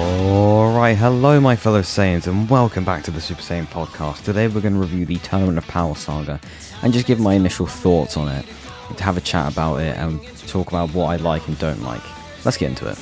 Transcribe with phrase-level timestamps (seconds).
[0.00, 4.24] Alright, hello my fellow Saiyans and welcome back to the Super Saiyan podcast.
[4.24, 6.40] Today we're going to review the Tournament of Power saga
[6.82, 8.46] and just give my initial thoughts on it,
[8.98, 10.18] have a chat about it and
[10.48, 12.00] talk about what I like and don't like.
[12.46, 12.98] Let's get into it.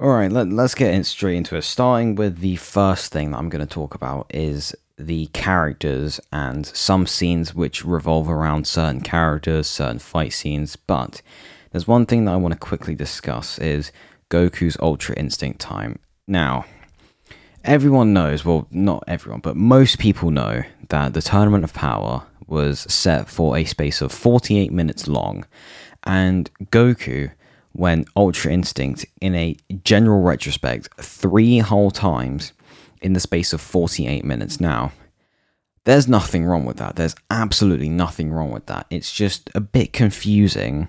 [0.00, 1.62] Alright, let, us get straight into it.
[1.62, 4.76] Starting with the first thing that I'm going to talk about is
[5.06, 11.22] the characters and some scenes which revolve around certain characters, certain fight scenes, but
[11.72, 13.92] there's one thing that I want to quickly discuss is
[14.28, 15.98] Goku's Ultra Instinct time.
[16.26, 16.64] Now,
[17.64, 22.80] everyone knows, well, not everyone, but most people know that the Tournament of Power was
[22.92, 25.46] set for a space of 48 minutes long,
[26.04, 27.30] and Goku
[27.72, 32.52] went Ultra Instinct in a general retrospect three whole times
[33.00, 34.92] in the space of 48 minutes now.
[35.84, 36.96] There's nothing wrong with that.
[36.96, 38.86] There's absolutely nothing wrong with that.
[38.90, 40.88] It's just a bit confusing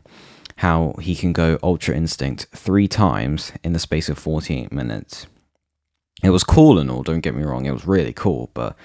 [0.57, 5.25] how he can go Ultra Instinct three times in the space of 48 minutes.
[6.23, 8.75] It was cool and all, don't get me wrong, it was really cool, but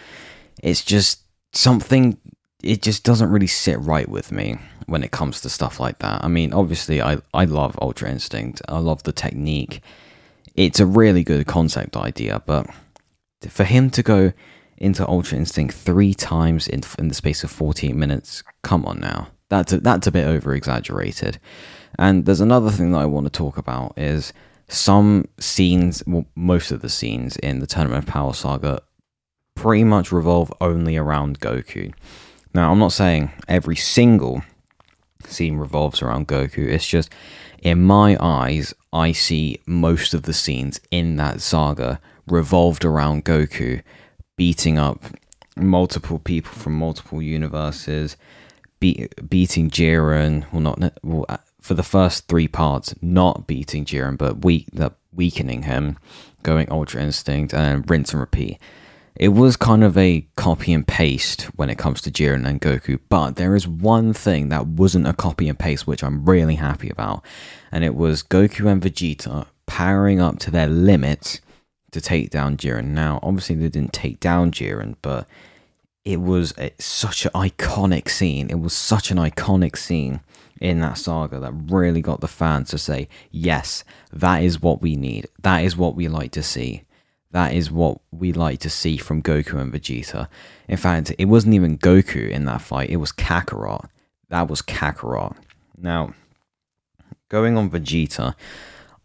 [0.62, 1.20] it's just
[1.52, 2.16] something,
[2.62, 6.24] it just doesn't really sit right with me when it comes to stuff like that.
[6.24, 9.82] I mean, obviously, I, I love Ultra Instinct, I love the technique.
[10.54, 12.66] It's a really good concept idea, but
[13.48, 14.32] for him to go
[14.76, 19.28] into Ultra Instinct three times in, in the space of 48 minutes, come on now.
[19.48, 21.38] That's a, that's a bit over exaggerated.
[21.98, 24.32] And there's another thing that I want to talk about is
[24.68, 28.82] some scenes, well, most of the scenes in the Tournament of Power saga
[29.54, 31.94] pretty much revolve only around Goku.
[32.52, 34.42] Now, I'm not saying every single
[35.24, 36.66] scene revolves around Goku.
[36.66, 37.10] It's just,
[37.62, 43.82] in my eyes, I see most of the scenes in that saga revolved around Goku
[44.36, 45.02] beating up
[45.56, 48.16] multiple people from multiple universes,
[48.80, 50.44] beating Jiren.
[50.52, 54.68] Well, not well, uh, for the first three parts, not beating Jiren, but weak,
[55.12, 55.98] weakening him,
[56.42, 58.58] going Ultra Instinct, and rinse and repeat.
[59.16, 63.00] It was kind of a copy and paste when it comes to Jiren and Goku,
[63.08, 66.90] but there is one thing that wasn't a copy and paste, which I'm really happy
[66.90, 67.24] about,
[67.72, 71.40] and it was Goku and Vegeta powering up to their limits
[71.96, 72.88] to take down Jiren.
[72.88, 75.26] Now, obviously, they didn't take down Jiren, but
[76.04, 78.48] it was a, such an iconic scene.
[78.50, 80.20] It was such an iconic scene
[80.60, 84.94] in that saga that really got the fans to say, yes, that is what we
[84.94, 85.26] need.
[85.42, 86.84] That is what we like to see.
[87.32, 90.28] That is what we like to see from Goku and Vegeta.
[90.68, 93.88] In fact, it wasn't even Goku in that fight, it was Kakarot.
[94.28, 95.36] That was Kakarot.
[95.76, 96.14] Now,
[97.28, 98.34] going on Vegeta,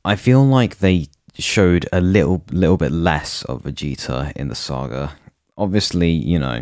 [0.04, 1.08] I feel like they
[1.38, 5.14] showed a little little bit less of Vegeta in the saga.
[5.58, 6.62] Obviously, you know,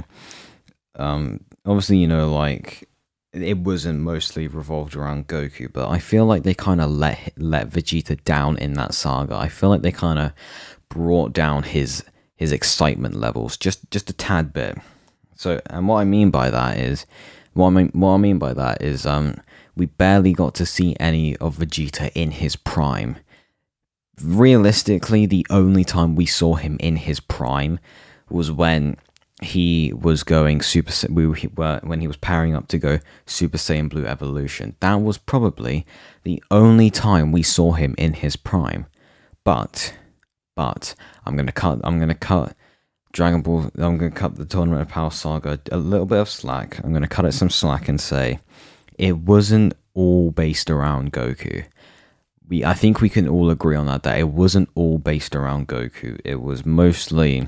[0.95, 2.87] um, obviously, you know, like
[3.33, 7.69] it wasn't mostly revolved around Goku, but I feel like they kind of let let
[7.69, 9.35] Vegeta down in that saga.
[9.35, 10.31] I feel like they kind of
[10.89, 12.03] brought down his
[12.35, 14.77] his excitement levels just just a tad bit.
[15.35, 17.05] So, and what I mean by that is,
[17.53, 19.35] what I mean what I mean by that is, um,
[19.75, 23.17] we barely got to see any of Vegeta in his prime
[24.21, 27.79] realistically, the only time we saw him in his prime
[28.29, 28.97] was when
[29.41, 33.89] he was going super we were when he was powering up to go super saiyan
[33.89, 34.75] blue evolution.
[34.81, 35.85] That was probably
[36.23, 38.85] the only time we saw him in his prime.
[39.43, 39.93] But
[40.55, 40.93] but
[41.25, 42.53] i'm going to cut i'm going to cut
[43.13, 46.29] dragon ball i'm going to cut the tournament of power saga a little bit of
[46.29, 46.83] slack.
[46.83, 48.39] I'm going to cut it some slack and say
[48.97, 51.63] it wasn't all based around goku
[52.49, 55.67] we I think we can all agree on that that it wasn't all based around
[55.67, 56.19] Goku.
[56.25, 57.47] It was mostly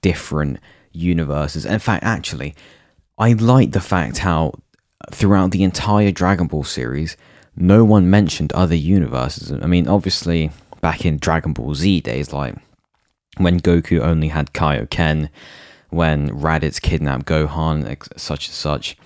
[0.00, 0.58] different
[0.92, 1.66] universes.
[1.66, 2.54] In fact, actually,
[3.18, 4.54] I like the fact how
[5.12, 7.16] throughout the entire Dragon Ball series,
[7.56, 9.50] no one mentioned other universes.
[9.50, 12.54] I mean, obviously, back in Dragon Ball Z days, like
[13.38, 15.28] when Goku only had Kaioken,
[15.90, 18.96] when Raditz kidnapped Gohan, such and such.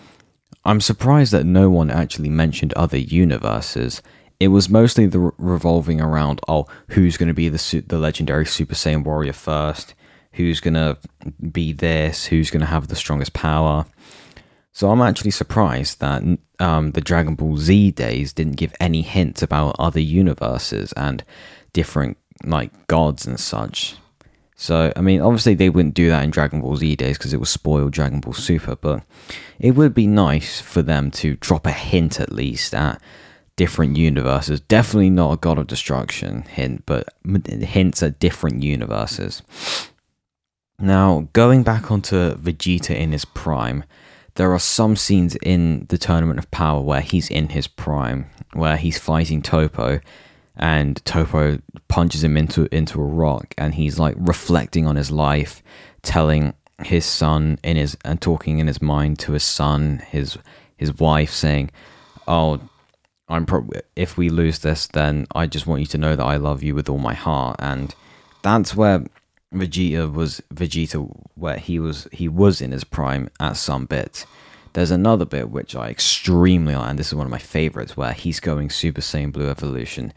[0.64, 4.02] I'm surprised that no one actually mentioned other universes
[4.40, 8.74] it was mostly the revolving around oh who's going to be the the legendary Super
[8.74, 9.94] Saiyan warrior first,
[10.32, 10.96] who's going to
[11.52, 13.84] be this, who's going to have the strongest power.
[14.72, 16.22] So I'm actually surprised that
[16.58, 21.22] um, the Dragon Ball Z days didn't give any hints about other universes and
[21.72, 23.96] different like gods and such.
[24.56, 27.38] So I mean, obviously they wouldn't do that in Dragon Ball Z days because it
[27.38, 29.02] would spoil Dragon Ball Super, but
[29.58, 33.02] it would be nice for them to drop a hint at least at
[33.60, 34.58] different universes.
[34.58, 37.06] Definitely not a God of Destruction hint, but
[37.44, 39.42] hints at different universes.
[40.78, 43.84] Now, going back onto Vegeta in his prime,
[44.36, 48.78] there are some scenes in the Tournament of Power where he's in his prime, where
[48.78, 50.00] he's fighting Toppo,
[50.56, 55.62] and Toppo punches him into into a rock, and he's like reflecting on his life,
[56.00, 60.38] telling his son in his and talking in his mind to his son, his
[60.78, 61.70] his wife, saying,
[62.26, 62.58] "Oh,
[63.30, 66.36] I'm pro- if we lose this, then I just want you to know that I
[66.36, 67.94] love you with all my heart." And
[68.42, 69.04] that's where
[69.54, 74.26] Vegeta was Vegeta, where he was he was in his prime at some bit.
[74.72, 78.12] There's another bit which I extremely like, and this is one of my favorites, where
[78.12, 80.12] he's going Super Saiyan Blue Evolution.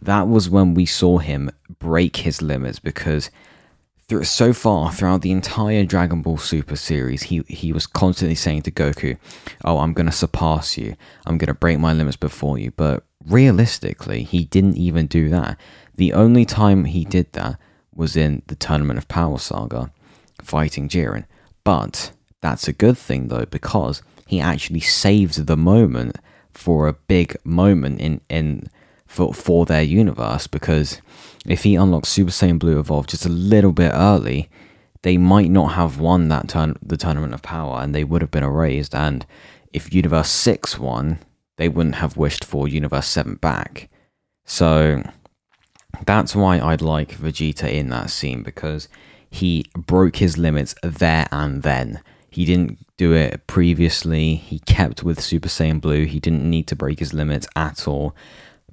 [0.00, 3.30] That was when we saw him break his limits because
[4.10, 8.62] through, so far throughout the entire Dragon Ball Super series, he he was constantly saying
[8.62, 9.16] to Goku,
[9.64, 10.96] "Oh, I'm gonna surpass you.
[11.24, 15.56] I'm gonna break my limits before you." But realistically, he didn't even do that.
[15.94, 17.56] The only time he did that
[17.94, 19.92] was in the Tournament of Power saga,
[20.42, 21.24] fighting Jiren.
[21.62, 22.10] But
[22.40, 26.16] that's a good thing though, because he actually saved the moment
[26.52, 28.68] for a big moment in, in
[29.10, 30.46] for, for their universe.
[30.46, 31.02] Because
[31.44, 34.48] if he unlocked Super Saiyan Blue Evolve just a little bit early,
[35.02, 38.30] they might not have won that turn the Tournament of Power and they would have
[38.30, 38.94] been erased.
[38.94, 39.26] And
[39.72, 41.18] if Universe 6 won,
[41.56, 43.90] they wouldn't have wished for Universe 7 back.
[44.44, 45.02] So
[46.06, 48.88] that's why I'd like Vegeta in that scene because
[49.28, 52.00] he broke his limits there and then.
[52.30, 54.36] He didn't do it previously.
[54.36, 56.04] He kept with Super Saiyan Blue.
[56.04, 58.14] He didn't need to break his limits at all.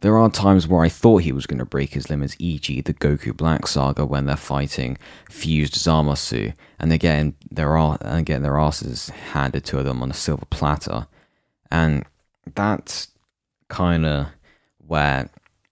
[0.02, 2.94] There are times where I thought he was going to break his limits, e.g., the
[2.94, 4.98] Goku Black saga when they're fighting
[5.30, 10.14] fused Zamasu, and again there are and again their asses handed to them on a
[10.14, 11.08] silver platter,
[11.72, 12.06] and
[12.54, 13.10] that's
[13.70, 14.28] kind of
[14.86, 15.30] where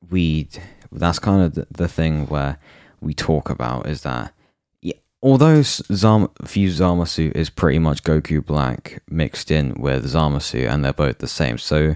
[0.09, 0.49] we
[0.91, 2.57] that's kind of the, the thing where
[3.01, 4.33] we talk about is that
[4.81, 10.83] yeah, although Zam- Fused Zamasu is pretty much Goku Black mixed in with Zamasu, and
[10.83, 11.95] they're both the same, so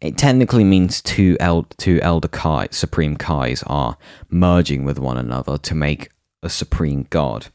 [0.00, 3.96] it technically means two el- two Elder Kai, Supreme Kais, are
[4.28, 6.10] merging with one another to make
[6.42, 7.48] a Supreme God.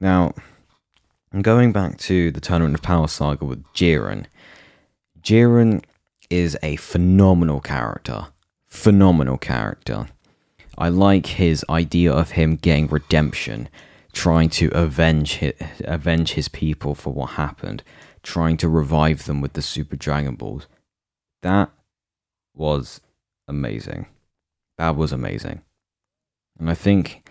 [0.00, 0.34] Now,
[1.32, 4.26] I'm going back to the Tournament of Power saga with Jiren,
[5.22, 5.84] Jiren
[6.30, 8.26] is a phenomenal character.
[8.66, 10.08] Phenomenal character.
[10.76, 13.68] I like his idea of him getting redemption,
[14.12, 15.52] trying to avenge his,
[15.84, 17.84] avenge his people for what happened,
[18.22, 20.66] trying to revive them with the Super Dragon Balls.
[21.42, 21.70] That
[22.54, 23.00] was
[23.46, 24.06] amazing.
[24.78, 25.62] That was amazing.
[26.58, 27.28] And I think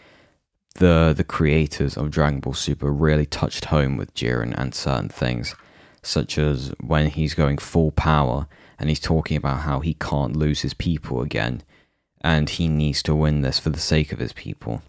[0.75, 5.55] the the creators of Dragon Ball Super really touched home with Jiren and certain things,
[6.01, 8.47] such as when he's going full power
[8.77, 11.63] and he's talking about how he can't lose his people again
[12.21, 14.81] and he needs to win this for the sake of his people.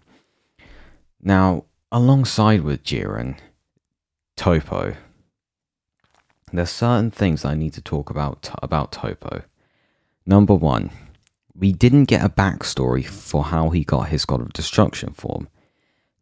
[1.21, 3.37] Now, alongside with Jiren,
[6.55, 9.43] There's certain things I need to talk about about Toppo.
[10.23, 10.91] Number one,
[11.55, 15.47] we didn't get a backstory for how he got his God of Destruction form.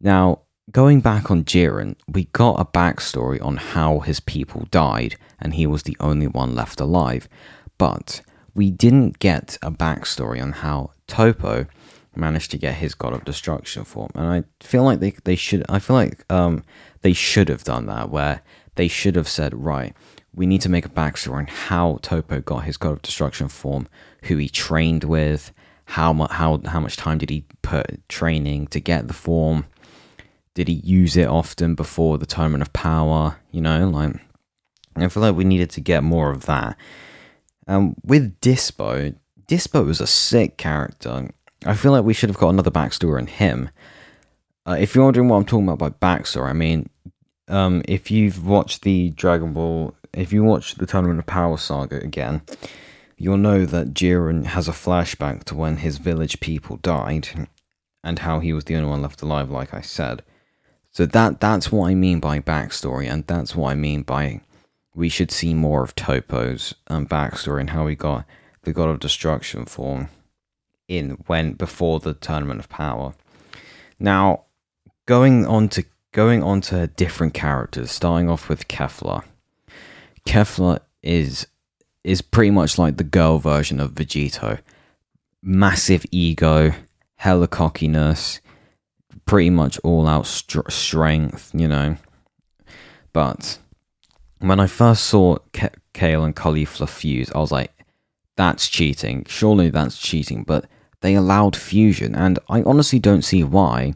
[0.00, 0.40] Now,
[0.70, 5.66] going back on Jiren, we got a backstory on how his people died, and he
[5.66, 7.28] was the only one left alive.
[7.76, 8.22] But
[8.54, 11.66] we didn't get a backstory on how Toppo
[12.16, 15.62] managed to get his God of Destruction form, and I feel like they they should.
[15.68, 16.64] I feel like um
[17.02, 18.40] they should have done that, where
[18.76, 19.94] they should have said, right,
[20.34, 23.86] we need to make a backstory on how Toppo got his God of Destruction form,
[24.24, 25.52] who he trained with,
[25.86, 29.66] how much how how much time did he put training to get the form,
[30.54, 33.38] did he use it often before the Tournament of Power?
[33.50, 34.14] You know, like
[34.96, 36.76] I feel like we needed to get more of that.
[37.66, 39.14] Um, with Dyspo,
[39.46, 41.30] Dyspo was a sick character.
[41.64, 43.70] I feel like we should have got another backstory on him.
[44.66, 46.88] Uh, if you're wondering what I'm talking about by backstory, I mean,
[47.48, 51.96] um, if you've watched the Dragon Ball, if you watch the Tournament of Power saga
[52.02, 52.42] again,
[53.16, 57.48] you'll know that Jiren has a flashback to when his village people died
[58.04, 60.22] and how he was the only one left alive, like I said.
[60.90, 64.40] So that that's what I mean by backstory, and that's what I mean by
[64.94, 68.26] we should see more of Toppo's um, backstory and how he got
[68.62, 70.08] the God of Destruction form
[70.88, 73.14] in when before the Tournament of Power.
[73.98, 74.44] Now,
[75.06, 79.24] going on to going on to different characters, starting off with Kefla.
[80.26, 81.46] Kefla is
[82.04, 84.58] is pretty much like the girl version of Vegito.
[85.42, 86.72] Massive ego,
[87.16, 88.40] hella cockiness,
[89.26, 91.96] pretty much all out str- strength, you know.
[93.12, 93.58] But
[94.38, 97.72] when I first saw K- Kale and Caulifla fuse, I was like,
[98.36, 99.24] that's cheating.
[99.28, 100.42] Surely that's cheating.
[100.44, 100.66] But
[101.00, 103.94] they allowed fusion, and I honestly don't see why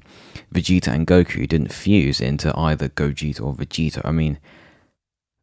[0.52, 4.00] Vegeta and Goku didn't fuse into either Gogeta or Vegito.
[4.04, 4.38] I mean,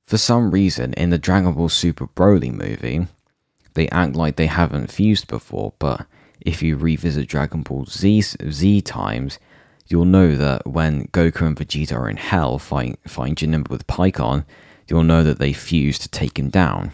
[0.06, 3.08] for some reason, in the Dragon Ball Super Broly movie,
[3.74, 6.06] they act like they haven't fused before, but
[6.42, 9.40] if you revisit Dragon Ball Z, Z times,
[9.88, 14.46] you'll know that when Goku and Vegeta are in hell fighting, fighting Janemba with Pikkon,
[14.88, 16.92] you'll know that they fused to take him down.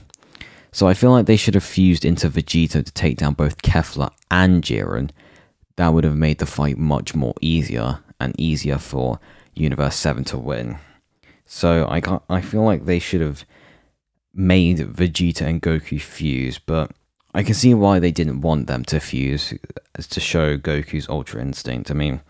[0.72, 4.12] So I feel like they should have fused into Vegito to take down both Kefla
[4.30, 5.10] and Jiren.
[5.78, 9.20] That would have made the fight much more easier and easier for
[9.56, 10.78] Universe 7 to win.
[11.52, 13.44] So I got, I feel like they should have
[14.36, 16.92] made Vegeta and Goku fuse, but
[17.34, 19.56] I can see why they didn't want them to fuse
[19.98, 21.90] to show Goku's Ultra Instinct.
[21.90, 22.22] I mean,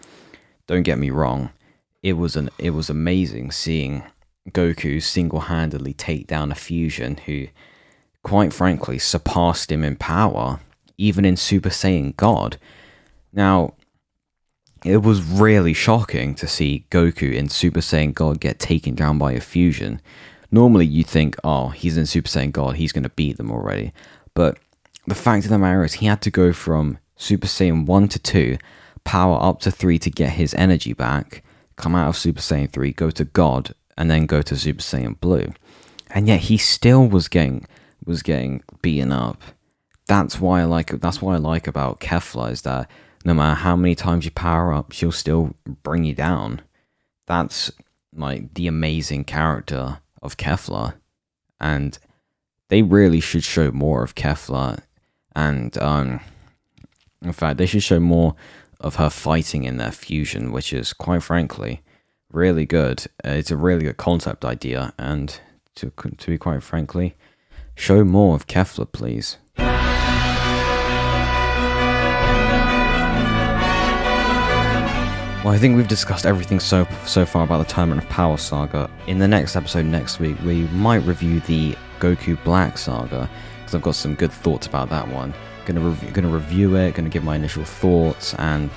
[0.68, 1.50] don't get me wrong,
[2.02, 4.04] it was an it was amazing seeing
[4.52, 7.48] Goku single-handedly take down a fusion who
[8.24, 10.62] quite frankly surpassed him in power,
[10.98, 12.58] even in Super Saiyan God.
[13.34, 13.74] Now,
[14.84, 19.34] it was really shocking to see Goku in Super Saiyan God get taken down by
[19.34, 20.02] a fusion.
[20.52, 23.94] Normally, you'd think, oh, he's in Super Saiyan God, he's going to beat them already.
[24.34, 24.58] But
[25.06, 28.20] the fact of the matter is, he had to go from Super Saiyan 1 to
[28.20, 28.58] 2,
[29.04, 31.44] power up to 3 to get his energy back,
[31.76, 35.20] come out of Super Saiyan 3, go to God, and then go to Super Saiyan
[35.20, 35.52] Blue.
[36.10, 37.68] And yet he still was getting
[38.06, 39.42] was getting beaten up.
[40.08, 42.90] That's why I like that's why I like about Kefla is that
[43.26, 46.62] no matter how many times you power up, she'll still bring you down.
[47.28, 47.72] That's
[48.16, 50.96] like the amazing character of Kefla.
[51.60, 51.98] And
[52.70, 54.82] they really should show more of Kefla.
[55.36, 56.20] And um,
[57.22, 58.36] in fact, they should show more
[58.80, 61.82] of her fighting in their fusion, which is quite frankly
[62.32, 63.06] really good.
[63.24, 65.40] It's a really good concept idea, and
[65.76, 67.16] to to be quite frankly,
[67.76, 69.38] show more of Kefla, please.
[75.50, 78.88] Well, I think we've discussed everything so so far about the Tournament of Power saga.
[79.08, 83.28] In the next episode next week, we might review the Goku Black saga
[83.58, 85.34] because I've got some good thoughts about that one.
[85.66, 88.70] Gonna gonna review it, gonna give my initial thoughts, and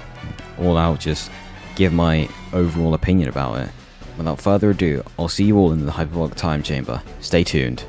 [0.58, 1.30] all out just
[1.74, 3.68] give my overall opinion about it.
[4.16, 7.02] Without further ado, I'll see you all in the Hyperbolic Time Chamber.
[7.20, 7.84] Stay tuned.